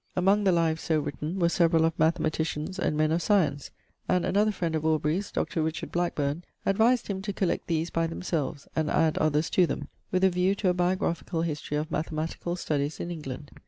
Among 0.15 0.45
the 0.45 0.51
lives 0.51 0.81
so 0.81 0.99
written 0.99 1.37
were 1.37 1.47
several 1.49 1.85
of 1.85 1.93
mathematicians 1.99 2.79
and 2.79 2.97
men 2.97 3.11
of 3.11 3.21
science. 3.21 3.69
And 4.09 4.25
another 4.25 4.51
friend 4.51 4.73
of 4.73 4.83
Aubrey's, 4.83 5.31
Dr. 5.31 5.61
Richard 5.61 5.91
Blackburne, 5.91 6.43
advised 6.65 7.05
him 7.05 7.21
to 7.21 7.31
collect 7.31 7.67
these 7.67 7.91
by 7.91 8.07
themselves, 8.07 8.67
and 8.75 8.89
add 8.89 9.19
others 9.19 9.47
to 9.51 9.67
them, 9.67 9.89
with 10.11 10.23
a 10.23 10.31
view 10.31 10.55
to 10.55 10.69
a 10.69 10.73
biographical 10.73 11.43
history 11.43 11.77
of 11.77 11.91
mathematical 11.91 12.55
studies 12.55 12.99
in 12.99 13.11
England. 13.11 13.51